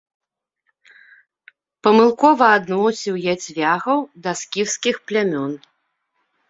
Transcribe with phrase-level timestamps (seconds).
[1.87, 5.51] Памылкова адносіў ятвягаў да скіфскіх плямён.